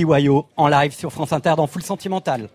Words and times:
TYO 0.00 0.46
en 0.56 0.68
live 0.68 0.92
sur 0.92 1.12
France 1.12 1.32
Inter 1.32 1.54
dans 1.56 1.66
Full 1.66 1.82
Sentimental. 1.82 2.48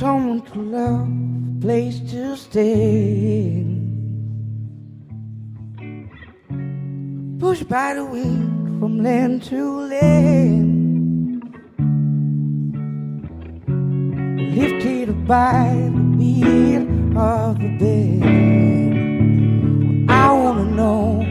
Someone 0.00 0.40
to 0.40 0.58
love, 0.58 1.08
a 1.08 1.60
place 1.60 2.00
to 2.10 2.34
stay. 2.34 3.66
Pushed 7.38 7.68
by 7.68 7.92
the 7.92 8.06
wind 8.06 8.80
from 8.80 9.02
land 9.02 9.42
to 9.50 9.62
land. 9.92 11.42
Lifted 14.56 15.26
by 15.28 15.90
the 15.92 16.00
beat 16.16 16.88
of 17.14 17.58
the 17.58 17.68
band. 17.78 18.24
I 20.10 20.32
wanna 20.32 20.64
know, 20.64 21.26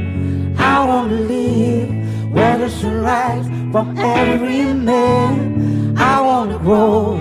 I 0.59 0.85
wanna 0.85 1.15
live 1.15 1.89
where 2.31 2.59
the 2.59 2.69
sunrise 2.69 3.47
from 3.71 3.97
every 3.97 4.73
man. 4.75 5.97
I 5.97 6.21
wanna 6.21 6.59
grow, 6.59 7.19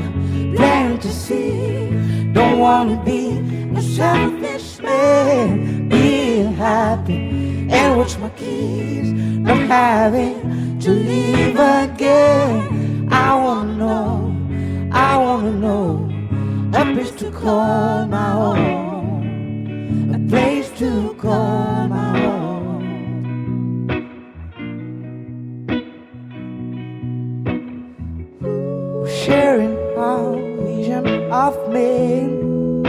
to 1.00 1.12
see. 1.12 2.32
Don't 2.32 2.58
wanna 2.58 3.00
be 3.04 3.38
a 3.77 3.82
selfish 3.82 4.80
man. 4.80 5.88
Being 5.88 6.52
happy 6.55 7.68
and 7.70 7.96
watch 7.96 8.18
my 8.18 8.30
kids 8.30 9.12
not 9.12 9.58
having 9.68 10.78
to 10.80 10.90
leave 10.90 11.56
again. 11.56 13.08
I 13.10 13.34
wanna 13.34 13.77
know, 13.77 14.34
I 14.92 15.16
wanna 15.16 15.52
know 15.52 16.10
a 16.74 16.84
place 16.92 17.12
to 17.22 17.30
call 17.30 18.06
my 18.06 18.33
own, 18.33 20.14
a 20.14 20.18
place 20.28 20.70
to 20.78 21.14
call 21.20 21.88
my 21.88 22.24
own. 22.24 22.48
Sharing 29.06 29.78
vision 29.98 30.47
of 31.30 31.70
men, 31.70 32.82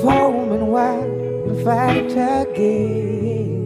Foam 0.00 0.52
and 0.52 0.68
why 0.68 0.96
we 1.44 1.62
fight 1.62 2.12
again? 2.12 3.64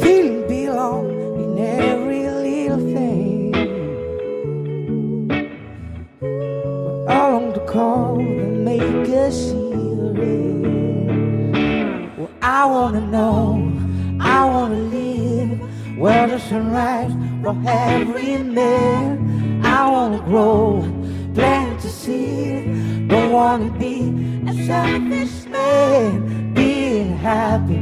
Feeling 0.00 0.46
belong 0.48 1.10
in 1.42 1.58
every 1.58 2.22
little 2.30 2.78
thing. 2.94 3.52
We're 6.20 7.10
all 7.10 7.34
on 7.36 7.52
the 7.52 7.60
call 7.66 8.16
that 8.16 8.52
make 8.68 9.06
see. 9.32 9.58
Well, 12.16 12.30
I 12.40 12.64
wanna 12.64 13.00
know, 13.10 13.72
I 14.20 14.44
wanna 14.46 14.76
live 14.76 15.98
where 15.98 16.28
the 16.28 16.38
sunrise 16.38 17.12
for 17.42 17.56
every 17.66 18.38
man. 18.38 19.62
I 19.64 19.90
wanna 19.90 20.20
grow, 20.20 20.82
plant 21.34 21.80
to 21.80 21.88
seed. 21.88 23.08
Don't 23.08 23.32
wanna 23.32 23.70
be 23.78 23.96
a 24.46 24.52
selfish 24.66 25.46
man. 25.46 26.52
Being 26.54 27.16
happy 27.16 27.78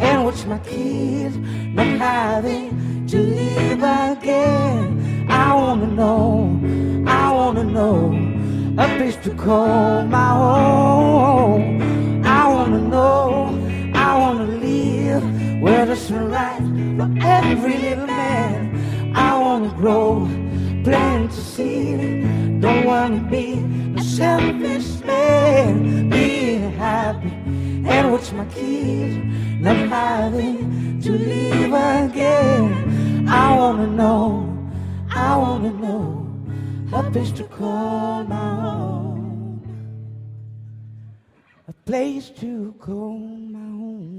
and 0.00 0.24
watch 0.24 0.44
my 0.46 0.58
kids 0.58 1.36
not 1.76 1.86
having 1.86 3.06
to 3.06 3.18
live 3.18 3.82
again. 3.82 5.26
I 5.28 5.54
wanna 5.54 5.86
know, 5.86 6.60
I 7.06 7.32
wanna 7.32 7.64
know 7.64 7.98
a 8.78 8.86
place 8.96 9.16
to 9.24 9.30
call 9.30 10.04
my 10.04 10.32
own. 10.32 11.82
I 12.24 12.48
wanna 12.48 12.80
know, 12.80 13.58
I 13.94 14.18
wanna 14.18 14.46
live 14.66 15.62
where 15.62 15.86
the 15.86 15.96
sunrise 15.96 16.68
for 16.96 17.08
every 17.20 17.94
man. 17.94 18.15
Grow, 19.76 20.26
plant 20.84 21.30
to 21.30 21.40
seed. 21.40 22.60
Don't 22.60 22.84
wanna 22.86 23.20
be 23.30 23.62
a 23.96 24.02
selfish 24.02 25.00
man. 25.04 26.08
Being 26.08 26.72
happy 26.72 27.32
and 27.86 28.12
watch 28.12 28.32
my 28.32 28.46
kids 28.46 29.16
not 29.60 29.76
having 29.88 31.00
to 31.02 31.12
leave 31.12 31.72
again. 31.72 33.28
I 33.28 33.56
wanna 33.56 33.88
know, 33.88 34.26
I 35.10 35.36
wanna 35.36 35.72
know 35.72 36.26
a 36.92 37.02
place 37.10 37.32
to 37.32 37.44
call 37.44 38.24
my 38.24 38.50
own, 38.66 39.60
a 41.68 41.72
place 41.84 42.30
to 42.40 42.74
call 42.80 43.18
my 43.18 43.58
own. 43.58 44.15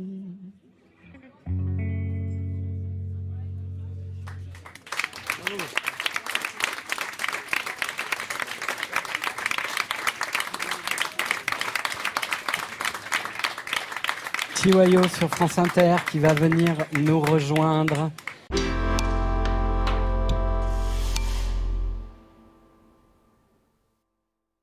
Sur 14.68 15.30
France 15.30 15.60
Inter 15.60 15.96
qui 16.12 16.20
va 16.20 16.34
venir 16.34 16.76
nous 17.00 17.22
rejoindre 17.22 18.12